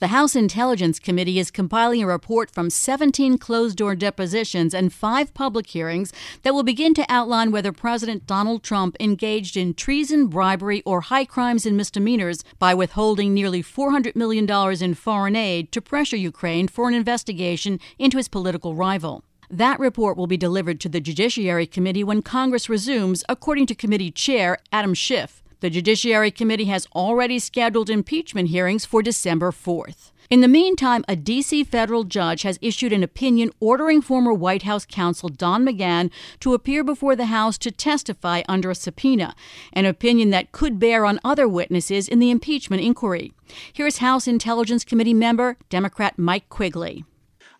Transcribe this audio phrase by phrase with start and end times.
[0.00, 5.34] The House Intelligence Committee is compiling a report from 17 closed door depositions and five
[5.34, 6.10] public hearings
[6.42, 11.26] that will begin to outline whether President Donald Trump engaged in treason, bribery, or high
[11.26, 14.48] crimes and misdemeanors by withholding nearly $400 million
[14.82, 19.22] in foreign aid to pressure Ukraine for an investigation into his political rival.
[19.50, 24.10] That report will be delivered to the Judiciary Committee when Congress resumes, according to committee
[24.10, 25.42] chair Adam Schiff.
[25.60, 30.10] The Judiciary Committee has already scheduled impeachment hearings for December 4th.
[30.30, 31.64] In the meantime, a D.C.
[31.64, 36.82] federal judge has issued an opinion ordering former White House counsel Don McGahn to appear
[36.82, 39.34] before the House to testify under a subpoena,
[39.74, 43.34] an opinion that could bear on other witnesses in the impeachment inquiry.
[43.70, 47.04] Here's House Intelligence Committee member, Democrat Mike Quigley.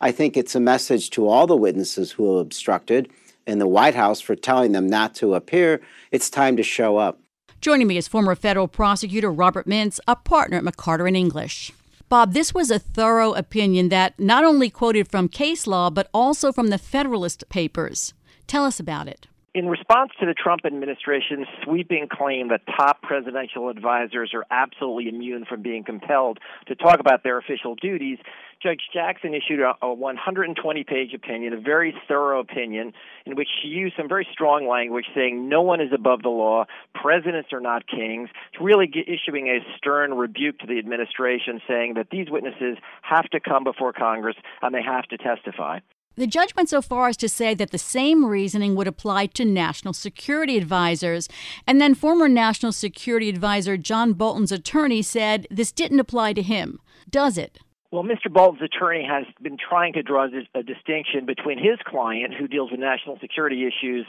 [0.01, 3.11] I think it's a message to all the witnesses who obstructed
[3.47, 5.83] in the White House for telling them not to appear.
[6.11, 7.21] It's time to show up.
[7.61, 11.73] Joining me is former federal prosecutor Robert Mintz, a partner at McCarter and English.
[12.09, 16.53] Bob, this was a thorough opinion that not only quoted from case law, but also
[16.53, 18.15] from the Federalist Papers.
[18.47, 19.27] Tell us about it.
[19.53, 25.45] In response to the Trump administration's sweeping claim that top presidential advisors are absolutely immune
[25.45, 28.19] from being compelled to talk about their official duties,
[28.63, 32.93] Judge Jackson issued a, a 120 page opinion, a very thorough opinion,
[33.27, 36.67] in which she used some very strong language saying no one is above the law,
[36.95, 38.29] presidents are not kings,
[38.61, 43.65] really issuing a stern rebuke to the administration saying that these witnesses have to come
[43.65, 45.81] before Congress and they have to testify.
[46.17, 49.45] The judge went so far as to say that the same reasoning would apply to
[49.45, 51.29] national security advisors.
[51.67, 56.81] And then former national security advisor John Bolton's attorney said this didn't apply to him.
[57.09, 57.59] Does it?
[57.93, 58.33] Well, Mr.
[58.33, 62.81] Bolton's attorney has been trying to draw a distinction between his client, who deals with
[62.81, 64.07] national security issues,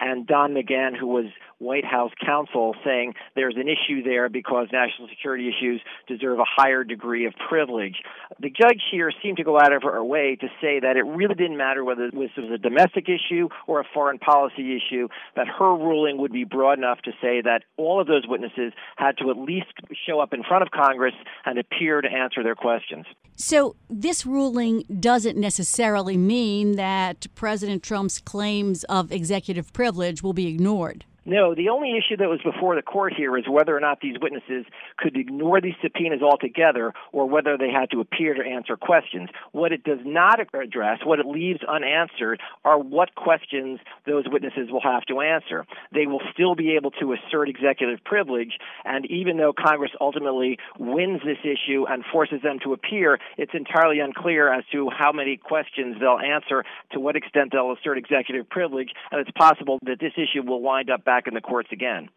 [0.00, 1.26] and Don McGahn, who was
[1.58, 6.84] White House counsel, saying there's an issue there because national security issues deserve a higher
[6.84, 7.96] degree of privilege.
[8.40, 11.34] The judge here seemed to go out of her way to say that it really
[11.34, 15.74] didn't matter whether this was a domestic issue or a foreign policy issue, that her
[15.74, 19.36] ruling would be broad enough to say that all of those witnesses had to at
[19.36, 19.72] least
[20.06, 21.14] show up in front of Congress
[21.44, 23.06] and appear to answer their questions.
[23.36, 30.48] So, this ruling doesn't necessarily mean that President Trump's claims of executive privilege will be
[30.48, 31.04] ignored.
[31.28, 34.16] No, the only issue that was before the court here is whether or not these
[34.18, 34.64] witnesses
[34.96, 39.28] could ignore these subpoenas altogether or whether they had to appear to answer questions.
[39.52, 44.80] What it does not address, what it leaves unanswered, are what questions those witnesses will
[44.80, 45.66] have to answer.
[45.92, 48.56] They will still be able to assert executive privilege,
[48.86, 54.00] and even though Congress ultimately wins this issue and forces them to appear, it's entirely
[54.00, 58.92] unclear as to how many questions they'll answer, to what extent they'll assert executive privilege,
[59.10, 62.08] and it's possible that this issue will wind up back back in the courts again.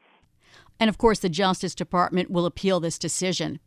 [0.80, 3.60] And of course, the Justice Department will appeal this decision.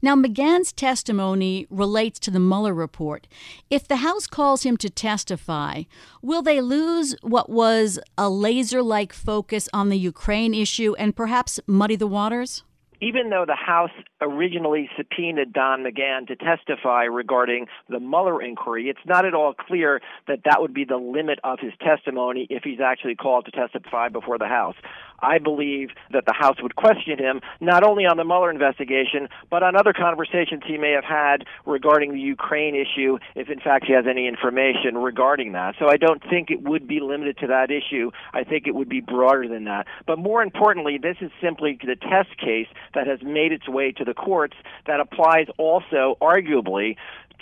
[0.00, 3.26] Now, McGahn's testimony relates to the Mueller report.
[3.68, 5.82] If the House calls him to testify,
[6.22, 11.60] will they lose what was a laser like focus on the Ukraine issue and perhaps
[11.66, 12.62] muddy the waters?
[13.00, 13.90] Even though the House
[14.20, 20.00] originally subpoenaed Don McGahn to testify regarding the Mueller inquiry, it's not at all clear
[20.28, 24.08] that that would be the limit of his testimony if he's actually called to testify
[24.08, 24.76] before the House.
[25.22, 29.62] I believe that the House would question him not only on the Mueller investigation, but
[29.62, 33.92] on other conversations he may have had regarding the Ukraine issue, if in fact he
[33.92, 35.74] has any information regarding that.
[35.78, 38.10] So I don't think it would be limited to that issue.
[38.32, 39.86] I think it would be broader than that.
[40.06, 44.04] But more importantly, this is simply the test case that has made its way to
[44.04, 44.56] the courts
[44.86, 46.96] that applies also, arguably,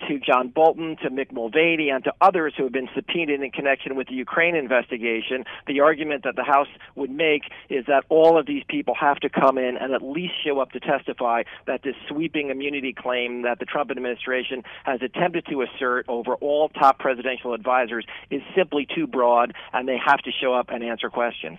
[0.06, 3.96] to John Bolton, to Mick Mulvaney, and to others who have been subpoenaed in connection
[3.96, 5.44] with the Ukraine investigation.
[5.66, 9.28] The argument that the House would make is that all of these people have to
[9.28, 13.58] come in and at least show up to testify that this sweeping immunity claim that
[13.58, 19.06] the Trump administration has attempted to assert over all top presidential advisors is simply too
[19.06, 21.58] broad, and they have to show up and answer questions.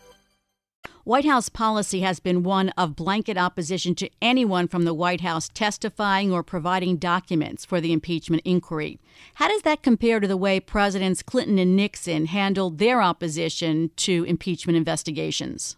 [1.03, 5.49] White House policy has been one of blanket opposition to anyone from the White House
[5.49, 8.99] testifying or providing documents for the impeachment inquiry.
[9.35, 14.25] How does that compare to the way Presidents Clinton and Nixon handled their opposition to
[14.25, 15.75] impeachment investigations?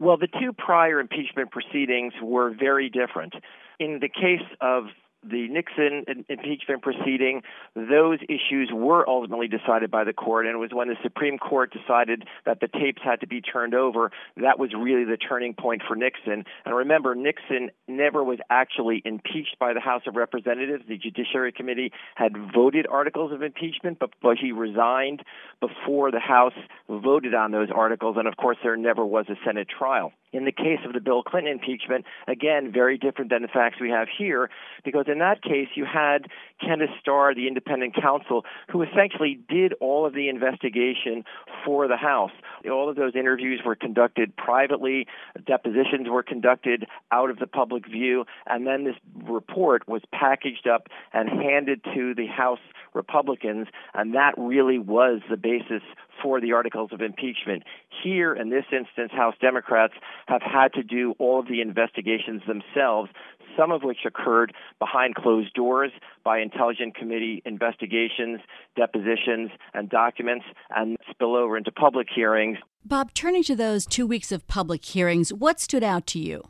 [0.00, 3.34] Well, the two prior impeachment proceedings were very different.
[3.78, 4.86] In the case of
[5.28, 7.42] the Nixon impeachment proceeding,
[7.74, 11.72] those issues were ultimately decided by the court, and it was when the Supreme Court
[11.72, 15.82] decided that the tapes had to be turned over that was really the turning point
[15.86, 16.44] for Nixon.
[16.64, 20.84] And remember, Nixon never was actually impeached by the House of Representatives.
[20.88, 25.22] The Judiciary Committee had voted articles of impeachment, but, but he resigned
[25.60, 26.54] before the House
[26.88, 30.12] voted on those articles, and of course, there never was a Senate trial.
[30.34, 33.90] In the case of the Bill Clinton impeachment, again, very different than the facts we
[33.90, 34.50] have here,
[34.84, 36.26] because in that case, you had
[36.60, 41.22] Kenneth Starr, the independent counsel, who essentially did all of the investigation
[41.64, 42.32] for the House.
[42.68, 45.06] All of those interviews were conducted privately,
[45.46, 48.96] depositions were conducted out of the public view, and then this
[49.28, 52.58] report was packaged up and handed to the House
[52.92, 55.82] Republicans, and that really was the basis
[56.22, 57.62] for the articles of impeachment.
[58.02, 59.94] Here, in this instance, House Democrats
[60.26, 63.10] have had to do all of the investigations themselves,
[63.56, 65.92] some of which occurred behind closed doors
[66.24, 68.40] by intelligence committee investigations,
[68.76, 72.58] depositions, and documents, and spill over into public hearings.
[72.84, 76.42] Bob, turning to those two weeks of public hearings, what stood out to you?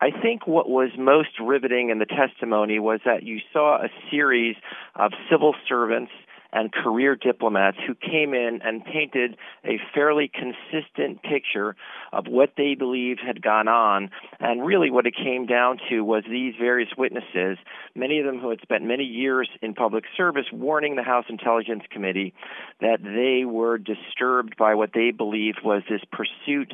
[0.00, 4.56] I think what was most riveting in the testimony was that you saw a series
[4.94, 6.12] of civil servants
[6.52, 11.76] and career diplomats who came in and painted a fairly consistent picture
[12.12, 14.10] of what they believed had gone on.
[14.40, 17.58] And really, what it came down to was these various witnesses,
[17.94, 21.82] many of them who had spent many years in public service, warning the House Intelligence
[21.90, 22.32] Committee
[22.80, 26.72] that they were disturbed by what they believed was this pursuit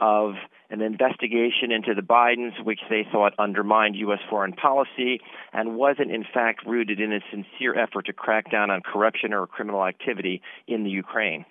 [0.00, 0.34] of
[0.70, 4.20] an investigation into the Bidens, which they thought undermined U.S.
[4.28, 5.20] foreign policy
[5.52, 9.46] and wasn't in fact rooted in a sincere effort to crack down on corruption or
[9.46, 11.44] criminal activity in the Ukraine.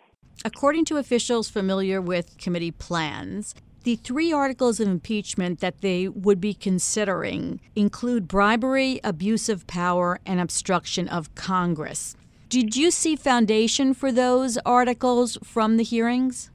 [0.45, 6.39] According to officials familiar with committee plans, the three articles of impeachment that they would
[6.39, 12.15] be considering include bribery, abuse of power, and obstruction of Congress.
[12.50, 16.51] Did you see foundation for those articles from the hearings?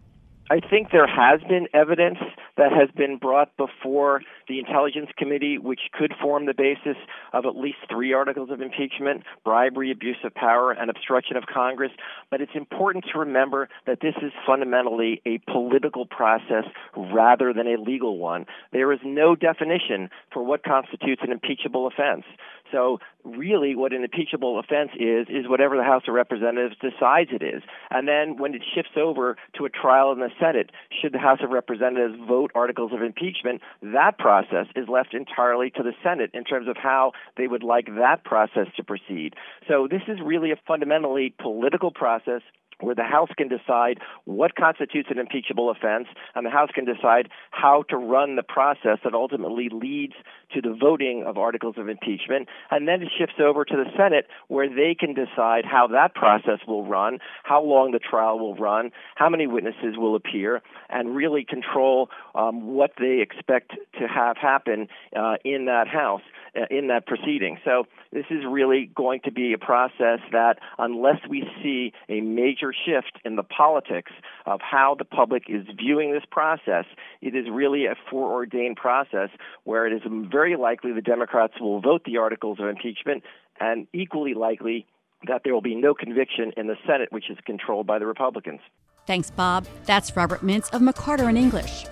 [0.51, 2.19] I think there has been evidence
[2.57, 6.97] that has been brought before the Intelligence Committee, which could form the basis
[7.33, 11.93] of at least three articles of impeachment bribery, abuse of power, and obstruction of Congress.
[12.31, 16.65] But it's important to remember that this is fundamentally a political process
[16.97, 18.47] rather than a legal one.
[18.73, 22.25] There is no definition for what constitutes an impeachable offense.
[22.73, 27.43] So really what an impeachable offense is is whatever the House of Representatives decides it
[27.43, 27.63] is.
[27.91, 30.71] And then when it shifts over to a trial in the Senate,
[31.01, 34.34] should the House of Representatives vote articles of impeachment, that process
[34.77, 38.67] is left entirely to the Senate in terms of how they would like that process
[38.77, 39.35] to proceed.
[39.69, 42.43] So this is really a fundamentally political process
[42.81, 47.29] where the House can decide what constitutes an impeachable offense, and the House can decide
[47.51, 50.15] how to run the process that ultimately leads
[50.53, 52.49] to the voting of articles of impeachment.
[52.71, 56.61] And then it shifts over to the Senate, where they can decide how that process
[56.67, 61.45] will run, how long the trial will run, how many witnesses will appear, and really
[61.45, 66.23] control um, what they expect to have happen uh, in that House.
[66.57, 67.59] Uh, in that proceeding.
[67.65, 72.73] So this is really going to be a process that, unless we see a major
[72.73, 74.13] shift in the politics
[74.47, 76.85] of how the public is viewing this process,
[77.21, 79.29] it is really a foreordained process
[79.65, 83.25] where it is very likely the Democrats will vote the articles of impeachment,
[83.61, 84.87] and equally likely
[85.27, 88.61] that there will be no conviction in the Senate, which is controlled by the Republicans.
[89.07, 89.67] Thanks, Bob.
[89.87, 91.85] That's Robert Mintz of McCarter and English.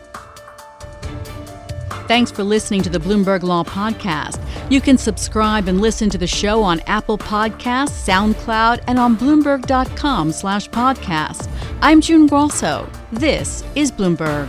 [2.06, 4.38] Thanks for listening to the Bloomberg Law Podcast.
[4.72, 10.32] You can subscribe and listen to the show on Apple Podcasts, SoundCloud, and on Bloomberg.com
[10.32, 11.50] slash podcast.
[11.82, 12.88] I'm June Grosso.
[13.12, 14.48] This is Bloomberg.